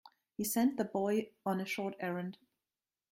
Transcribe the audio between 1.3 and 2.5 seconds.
on a short errand.